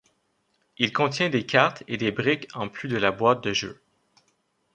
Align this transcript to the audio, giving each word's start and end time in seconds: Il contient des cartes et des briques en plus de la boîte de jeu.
Il 0.79 0.93
contient 0.93 1.29
des 1.29 1.45
cartes 1.45 1.83
et 1.87 1.95
des 1.95 2.11
briques 2.11 2.47
en 2.55 2.67
plus 2.69 2.89
de 2.89 2.97
la 2.97 3.11
boîte 3.11 3.43
de 3.43 3.53
jeu. 3.53 3.83